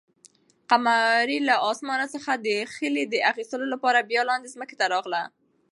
قمرۍ 0.69 1.37
له 1.49 1.55
اسمانه 1.71 2.07
څخه 2.15 2.31
د 2.45 2.47
خلي 2.73 3.03
د 3.07 3.15
اخیستلو 3.31 3.65
لپاره 3.73 4.07
بیا 4.09 4.21
لاندې 4.29 4.53
ځمکې 4.55 4.75
ته 4.79 4.85
راغله. 4.93 5.23